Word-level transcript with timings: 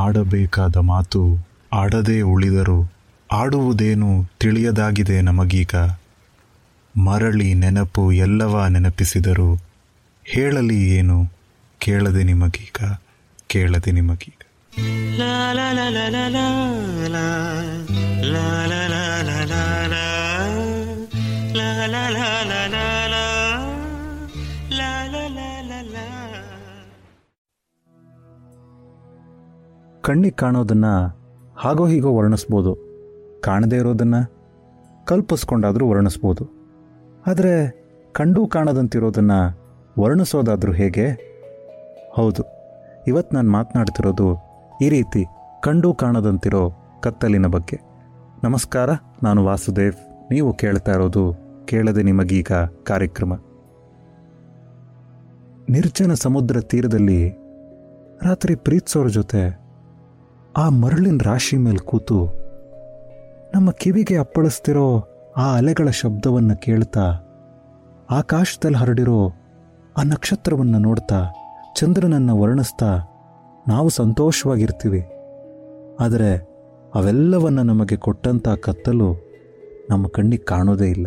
ಆಡಬೇಕಾದ 0.00 0.76
ಮಾತು 0.90 1.22
ಆಡದೇ 1.72 2.18
ಉಳಿದರು 2.32 2.78
ಆಡುವುದೇನು 3.30 4.10
ತಿಳಿಯದಾಗಿದೆ 4.40 5.20
ನಮಗೀಗ 5.20 5.74
ಮರಳಿ 6.94 7.48
ನೆನಪು 7.54 8.12
ಎಲ್ಲವ 8.24 8.64
ನೆನಪಿಸಿದರು 8.66 9.50
ಹೇಳಲಿ 10.26 10.78
ಏನು 10.90 11.18
ಕೇಳದೆ 11.80 12.24
ನಿಮಗೀಗ 12.24 12.78
ಕೇಳದೆ 13.46 13.92
ನಿಮಗೀಗ 13.92 14.34
La 15.20 15.30
la 15.52 15.68
la 25.28 25.57
ಕಣ್ಣಿಗೆ 30.08 30.34
ಕಾಣೋದನ್ನ 30.34 30.84
ಹಾಗೋ 31.56 31.86
ಹೀಗೋ 31.86 32.16
ವರ್ಣಿಸ್ಬೋದು. 32.16 32.78
ಕಾಣದೇ 33.40 33.76
ಇರೋದನ್ನ 33.76 34.14
ಕಲ್ಪಿಸ್ಕೊಂಡಾದರೂ 35.04 35.88
ವರ್ಣಿಸ್ಬೋದು. 35.88 36.44
ಆದರೆ 37.26 37.52
ಕಂಡು 38.12 38.46
ಕಾಣದಂತಿರೋದನ್ನು 38.46 39.58
ವರ್ಣಿಸೋದಾದರೂ 40.00 40.72
ಹೇಗೆ? 40.72 41.06
ಹೌದು 42.12 42.42
ಇವತ್ತು 43.06 43.36
ನಾನು 43.36 43.50
ಮಾತನಾಡ್ತಿರೋದು 43.50 44.36
ಈ 44.82 44.88
ರೀತಿ 44.88 45.26
ಕಂಡು 45.62 45.94
ಕಾಣದಂತಿರೋ 45.94 46.70
ಕತ್ತಲಿನ 47.00 47.46
ಬಗ್ಗೆ. 47.46 47.80
ನಮಸ್ಕಾರ, 48.44 48.90
ನಾನು 49.22 49.44
ವಾಸುದೇವ್. 49.44 49.94
ನೀವು 50.30 50.54
ಕೇಳ್ತಾ 50.54 50.92
ಇರೋದು 50.92 51.34
ಕೇಳದೆ 51.64 52.02
ನಿಮಗೀಗ 52.02 52.52
ಕಾರ್ಯಕ್ರಮ. 52.84 53.34
ನಿರ್ಜನ 55.68 56.14
ಸಮುದ್ರ 56.14 56.60
ತೀರದಲ್ಲಿ 56.60 57.30
ರಾತ್ರಿ 58.22 58.54
ಪ್ರೀತ್ಸೋರ 58.56 59.08
ಜೊತೆ 59.08 59.67
ಆ 60.58 60.68
ಮರಳಿನ 60.68 61.18
ರಾಶಿ 61.24 61.56
ಮೇಲೆ 61.56 61.78
ಕೂತು 61.78 62.26
ನಮ್ಮ 63.54 63.70
ಕಿವಿಗೆ 63.70 64.16
ಅಪ್ಪಳಿಸ್ತಿರೋ 64.16 65.04
ಆ 65.36 65.56
ಅಲೆಗಳ 65.56 65.90
ಶಬ್ದವನ್ನು 65.90 66.56
ಕೇಳ್ತಾ 66.56 67.04
ಆಕಾಶದಲ್ಲಿ 68.10 68.76
ಹರಡಿರೋ 68.76 69.32
ಆ 69.96 70.02
ನಕ್ಷತ್ರವನ್ನು 70.04 70.78
ನೋಡ್ತಾ 70.78 71.24
ಚಂದ್ರನನ್ನು 71.76 72.40
ವರ್ಣಿಸ್ತಾ 72.40 72.98
ನಾವು 73.68 73.88
ಸಂತೋಷವಾಗಿರ್ತೀವಿ. 73.88 75.00
ಆದರೆ 76.00 76.36
ಅವೆಲ್ಲವನ್ನು 76.94 77.62
ನಮಗೆ 77.62 77.96
ಕೊಟ್ಟಂಥ 77.96 78.48
ಕತ್ತಲು 78.48 79.08
ನಮ್ಮ 79.90 80.08
ಕಣ್ಣಿಗೆ 80.08 80.42
ಕಾಣೋದೇ 80.42 80.90
ಇಲ್ಲ. 80.90 81.06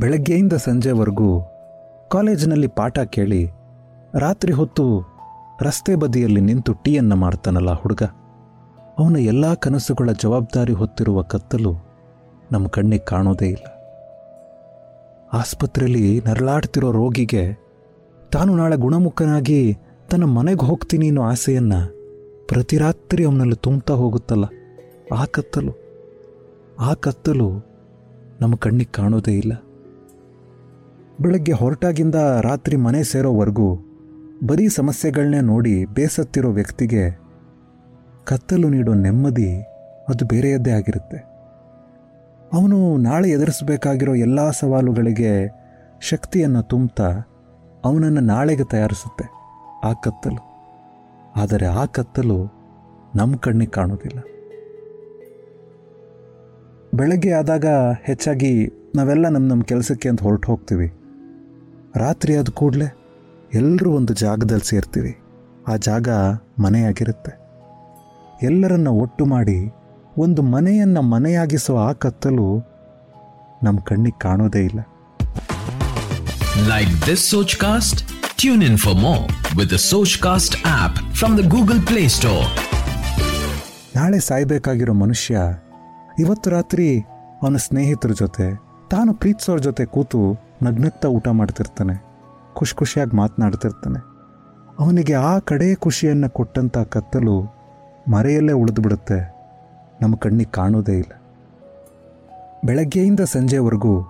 ಬೆಳಗ್ಗೆಯಿಂದ 0.00 0.52
ಸಂಜೆವರೆಗೂ 0.52 1.40
ಕಾಲೇಜಿನಲ್ಲಿ 2.10 2.66
ಪಾಠ 2.66 2.98
ಕೇಳಿ 2.98 3.50
ರಾತ್ರಿ 4.14 4.52
ಹೊತ್ತು 4.52 5.11
ರಸ್ತೆ 5.62 5.94
ಬದಿಯಲ್ಲಿ 5.94 6.40
ನಿಂತು 6.40 6.72
ಟೀಯನ್ನು 6.72 7.16
ಮಾಡ್ತಾನಲ್ಲ 7.16 7.72
ಹುಡುಗ. 7.72 8.02
ಅವನ 8.98 9.16
ಎಲ್ಲ 9.16 9.54
ಕನಸುಗಳ 9.54 10.10
ಜವಾಬ್ದಾರಿ 10.22 10.72
ಹೊತ್ತಿರುವ 10.72 11.22
ಕತ್ತಲು 11.22 11.74
ನಮ್ಮ 12.52 12.68
ಕಣ್ಣಿಗೆ 12.68 13.04
ಕಾಣೋದೇ 13.04 13.46
ಇಲ್ಲ. 13.46 13.66
ಆಸ್ಪತ್ರೆಯಲ್ಲಿ 15.32 16.20
ನರಳಾಡ್ತಿರೋ 16.26 16.92
ರೋಗಿಗೆ 16.92 17.58
ತಾನು 18.32 18.56
ನಾಳೆ 18.56 18.76
ಗುಣಮುಖನಾಗಿ 18.76 19.78
ತನ್ನ 20.10 20.24
ಮನೆಗೆ 20.24 20.66
ಹೋಗ್ತೀನಿ 20.66 21.06
ಅನ್ನೋ 21.06 21.22
ಆಸೆಯನ್ನು 21.22 22.02
ಪ್ರತಿ 22.48 22.78
ರಾತ್ರಿ 22.78 23.24
ಅವನಲ್ಲಿ 23.24 23.56
ತುಂಬ್ತಾ 23.56 23.94
ಹೋಗುತ್ತಲ್ಲ 23.94 24.44
ಆ 25.14 25.24
ಕತ್ತಲು. 25.24 25.72
ಆ 26.80 26.94
ಕತ್ತಲು 26.94 27.66
ನಮ್ಮ 28.40 28.56
ಕಣ್ಣಿಗೆ 28.56 28.92
ಕಾಣೋದೇ 28.92 29.38
ಇಲ್ಲ. 29.38 29.52
ಬೆಳಗ್ಗೆ 31.20 31.52
ಹೊರಟಾಗಿಂದ 31.52 32.14
ರಾತ್ರಿ 32.40 32.76
ಮನೆ 32.76 33.04
ಸೇರೋವರೆಗೂ 33.04 33.91
ಬರೀ 34.44 34.68
ಸಮಸ್ಯೆಗಳನ್ನೇ 34.68 35.40
ನೋಡಿ 35.40 35.84
ಬೇಸತ್ತಿರೋ 35.84 36.50
ವ್ಯಕ್ತಿಗೆ 36.50 37.18
ಕತ್ತಲು 38.24 38.68
ನೀಡೋ 38.68 38.94
ನೆಮ್ಮದಿ 38.94 39.62
ಅದು 40.08 40.26
ಬೇರೆಯದ್ದೇ 40.26 40.70
ಆಗಿರುತ್ತೆ. 40.70 41.16
ಅವನು 42.52 42.96
ನಾಳೆ 42.96 43.30
ಎದುರಿಸಬೇಕಾಗಿರೋ 43.30 44.14
ಎಲ್ಲ 44.14 44.50
ಸವಾಲುಗಳಿಗೆ 44.50 45.50
ಶಕ್ತಿಯನ್ನು 46.00 46.62
ತುಂಬುತ್ತಾ 46.62 47.10
ಅವನನ್ನು 47.84 48.20
ನಾಳೆಗೆ 48.20 48.64
ತಯಾರಿಸುತ್ತೆ 48.64 49.24
ಆ 49.84 49.92
ಕತ್ತಲು. 49.92 50.42
ಆದರೆ 51.36 51.66
ಆ 51.66 51.84
ಕತ್ತಲು 51.84 52.44
ನಮ್ಮ 53.16 53.36
ಕಣ್ಣಿಗೆ 53.36 53.70
ಕಾಣೋದಿಲ್ಲ. 53.70 54.20
ಬೆಳಗ್ಗೆ 56.94 57.32
ಆದಾಗ 57.32 57.66
ಹೆಚ್ಚಾಗಿ 58.02 58.70
ನಾವೆಲ್ಲ 58.96 59.28
ನಮ್ಮ 59.28 59.48
ನಮ್ಮ 59.48 59.62
ಕೆಲಸಕ್ಕೆ 59.62 60.08
ಅಂತ 60.08 60.22
ಹೊರಟು 60.22 60.46
ಹೋಗ್ತೀವಿ 60.46 60.94
ರಾತ್ರಿ 61.96 62.36
ಆದ 62.36 62.48
ಕೂಡಲೇ 62.54 62.98
ಎಲ್ಲರೂ 63.54 63.90
ಒಂದು 63.92 64.14
ಜಾಗದಲ್ಲಿ 64.14 64.68
ಸೇರ್ತೀವಿ. 64.68 65.18
ಆ 65.68 65.76
ಜಾಗ 65.76 66.08
ಮನೆಯಾಗಿರುತ್ತೆ. 66.58 67.32
ಎಲ್ಲರನ್ನ 68.46 68.88
ಒಟ್ಟು 68.88 69.26
ಮಾಡಿ 69.26 69.72
ಒಂದು 70.18 70.42
ಮನೆಯನ್ನು 70.42 71.02
ಮನೆಯಾಗಿಸೋ 71.02 71.76
ಆ 71.76 71.92
ಕತ್ತಲು 71.92 72.60
ನಮ್ಮ 73.62 73.80
ಕಣ್ಣಿಗೆ 73.80 74.18
ಕಾಣೋದೇ 74.18 74.64
ಇಲ್ಲ. 74.64 74.80
Like 76.68 77.06
this 77.06 77.30
Sochcast 77.56 78.02
tune 78.40 78.62
in 78.62 78.78
for 78.78 78.96
more 78.96 79.60
with 79.60 79.78
Sochcast 80.18 80.66
app 80.66 80.96
from 80.96 81.38
the 81.38 81.40
Google 81.40 81.82
Play 81.82 82.08
Store 82.08 82.46
ನಾಳೆ 83.96 84.20
ಸಾಯ್ಬೇಕಾಗಿರೋ 84.20 84.92
ಮನುಷ್ಯ 84.92 85.38
ಇವತ್ತು 86.18 86.50
ರಾತ್ರಿ 86.50 87.00
ಅವನ 87.42 87.56
ಸ್ನೇಹಿತರ 87.56 88.10
ಜೊತೆ 88.10 88.60
ತಾನು 88.90 89.14
ಪ್ರೀತಿಸೋರ 89.14 89.58
ಜೊತೆ 89.58 89.84
ಕೂತು 89.84 90.40
ನಗ್ನಗ್ತಾ 90.62 91.08
ಊಟ 91.08 91.28
ಮಾಡ್ತಿರ್ತಾನೆ. 91.28 92.11
ಖುಷಿ 92.54 92.74
ಖುಷಿಯಾಗಿ 92.74 93.16
ಮಾತನಾಡ್ತಿರ್ತಾನೆ. 93.16 94.12
ಅವನಿಗೆ 94.78 95.14
ಆ 95.14 95.38
ಕಡೆ 95.38 95.74
ಖುಷಿಯನ್ನು 95.74 96.30
ಕೊಟ್ಟಂಥ 96.30 96.78
ಕತ್ತಲು 96.78 97.54
ಮರೆಯಲ್ಲೇ 98.10 98.52
ಉಳಿದು 98.52 98.82
ಬಿಡುತ್ತೆ 98.82 99.34
ನಮ್ಮ 100.00 100.16
ಕಣ್ಣಿಗೆ 100.16 100.50
ಕಾಣೋದೇ 100.50 100.98
ಇಲ್ಲ. 100.98 101.22
ಬೆಳಗ್ಗೆಯಿಂದ 102.64 103.20
ಸಂಜೆವರೆಗೂ 103.20 104.02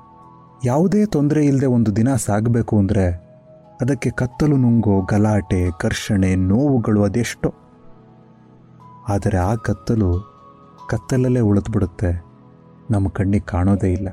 ಯಾವುದೇ 0.65 1.07
ತೊಂದರೆ 1.07 1.47
ಇಲ್ಲದೆ 1.47 1.67
ಒಂದು 1.67 1.97
ದಿನ 1.97 2.15
ಸಾಗಬೇಕು 2.15 2.79
ಅಂದರೆ 2.79 3.33
ಅದಕ್ಕೆ 3.81 4.11
ಕತ್ತಲು 4.11 4.57
ನುಂಗೋ, 4.57 5.01
ಗಲಾಟೆ, 5.01 5.71
ಘರ್ಷಣೆ, 5.71 6.35
ನೋವುಗಳು 6.35 7.05
ಅದೆಷ್ಟೋ. 7.05 7.55
ಆದರೆ 9.09 9.39
ಆ 9.39 9.55
ಕತ್ತಲು 9.55 10.33
ಕತ್ತಲಲ್ಲೇ 10.89 11.41
ಉಳಿದ್ಬಿಡುತ್ತೆ. 11.41 12.25
ನಮ್ಮ 12.91 13.09
ಕಣ್ಣಿಗೆ 13.09 13.45
ಕಾಣೋದೇ 13.45 13.93
ಇಲ್ಲ. 13.93 14.09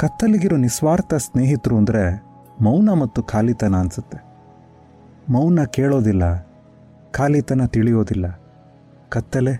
ಕತ್ತಲಿಗಿರೋ 0.00 0.56
ನಿಸ್ವಾರ್ಥ 0.56 1.14
ಸ್ನೇಹಿತರು 1.24 1.76
ಅಂದರೆ 1.76 2.02
ಮೌನ 2.64 2.90
ಮತ್ತು 3.00 3.20
ಖಾಲಿತನ 3.22 3.76
ಅನಿಸುತ್ತೆ. 3.82 4.18
ಮೌನ 5.34 5.60
ಕೇಳೋದಿಲ್ಲ, 5.76 6.24
ಖಾಲಿತನ 7.10 7.62
ತಿಳಿಯೋದಿಲ್ಲ, 7.66 8.26
ಕತ್ತಲೆ 9.08 9.54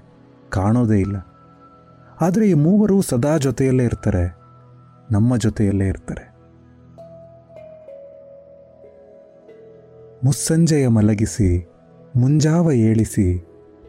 ಕಾಣೋದೇ 0.48 0.98
ಇಲ್ಲ. 1.00 1.16
ಆದರೆ 2.20 2.44
ಈ 2.48 2.54
ಮೂವರು 2.64 2.96
ಸದಾ 3.02 3.32
ಜೊತೆಯಲ್ಲೇ 3.36 3.84
ಇರ್ತಾರೆ, 3.84 4.22
ನಮ್ಮ 5.10 5.36
ಜೊತೆಯಲ್ಲೇ 5.36 5.88
ಇರ್ತಾರೆ. 5.88 6.24
ಮುಸ್ಸಂಜೆಯ 10.24 10.86
ಮಲಗಿಸಿ, 10.88 11.50
ಮುಂಜಾವ 12.16 12.72
ಏಳಿಸಿ, 12.88 13.26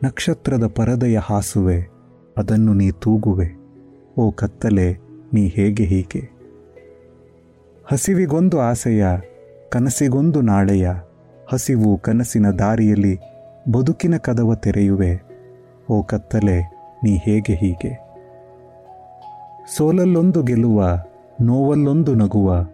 ನಕ್ಷತ್ರದ 0.04 0.66
ಪರದೆಯ 0.80 1.20
ಹಾಸುವೆ, 1.20 1.80
ಅದನ್ನು 2.38 2.74
ನೀ 2.74 2.90
ತೂಗುವೆ. 3.06 3.50
ಓ 4.18 4.26
ಕತ್ತಲೆ, 4.32 4.90
ನೀ 5.34 5.46
ಹೇಗೆ 5.48 5.84
ಹೀಗೆ? 5.84 6.24
ಹಸಿವಿಗೊಂದು 7.92 8.60
ಆಸೆಯ, 8.60 9.06
ಕನಸಿಗೊಂದು 9.70 10.42
ನಾಳೆಯ, 10.42 10.90
ಹಸಿವು 11.54 11.98
ಕನಸಿನ 11.98 12.50
ದಾರಿಯಲ್ಲಿ 12.50 13.20
ಬದುಕಿನ 13.72 14.18
ಕದವ 14.18 14.56
ತೆರೆಯುವೆ. 14.56 15.22
ಓ 15.90 16.04
ಕತ್ತಲೆ, 16.04 16.60
ನೀ 17.04 17.18
ಹೇಗೆ 17.18 17.54
ಹೀಗೆ? 17.54 18.06
ಸೋಲಲ್ಲೊಂದು 19.78 20.44
ಗೆಲುವ 20.44 20.84
ನೋವಲ್ಲೊಂದು 21.42 22.16
ನಗುವ, 22.16 22.66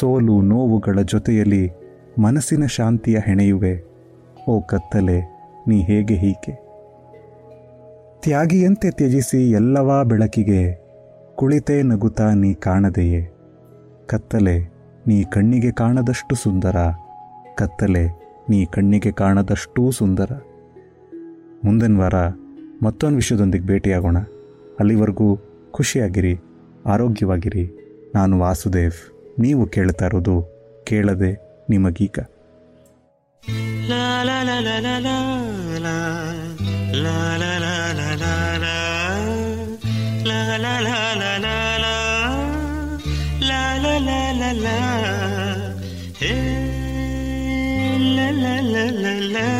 ಸೋಲು 0.00 0.42
ನೋವುಗಳ 0.42 0.98
ಜೊತೆಯಲ್ಲಿ 1.04 1.72
ಮನಸ್ಸಿನ 2.18 2.66
ಶಾಂತಿಯ 2.66 3.18
ಹೆಣೆಯುವೆ. 3.26 3.84
ಓ 4.48 4.60
ಕತ್ತಲೆ, 4.60 5.20
ನೀ 5.68 5.82
ಹೇಗೆ 5.82 6.14
ಹೀಗೆ? 6.14 6.54
ತ್ಯಾಗಿಯಂತೆ 8.20 8.90
ತ್ಯಜಿಸಿ 8.90 9.50
ಎಲ್ಲವಾ 9.50 10.02
ಬೆಳಕಿಗೆ, 10.02 10.80
ಕುಳಿತೇ 11.36 11.82
ನಗುತ್ತಾ 11.82 12.34
ನೀ 12.34 12.54
ಕಾಣದೆಯೇ? 12.54 13.39
ಕತ್ತಲೆ 14.10 14.56
ನೀ 15.06 15.16
ಕಣ್ಣಿಗೆ 15.24 15.70
ಕಾಣದಷ್ಟು 15.72 16.34
ಸುಂದರ 16.34 16.78
ಕತ್ತಲೆ 17.54 18.04
ನೀ 18.50 18.58
ಕಣ್ಣಿಗೆ 18.66 19.12
ಕಾಣದಷ್ಟೂ 19.12 19.82
ಸುಂದರ 19.90 20.30
ಮುಂದಿನ 21.64 21.98
ವಾರ 22.00 22.18
ಮತ್ತೊಂದು 22.82 23.16
ವಿಷಯದೊಂದಿಗೆ 23.16 23.66
ಭೇಟಿಯಾಗೋಣ 23.66 24.18
ಅಲ್ಲಿವರೆಗೂ 24.80 25.28
ಖುಷಿಯಾಗಿರಿ 25.72 26.34
ಆರೋಗ್ಯವಾಗಿರಿ 26.86 27.64
ನಾನು 28.14 28.34
ವಾಸುದೇವ್ 28.40 29.00
ನೀವು 29.38 29.64
ಕೇಳ್ತಾ 29.66 30.08
ಇರೋದು 30.08 30.36
ಕೇಳದೆ 30.84 31.32
ನಿಮಗೀಗ 31.70 32.18
La 33.90 34.02
la 34.20 34.38
la 34.40 34.56
la 41.18 41.34
la 41.38 41.59
la 44.32 44.52
la 44.52 44.52
la. 44.52 45.10
La 48.92 49.14
la. 49.20 49.59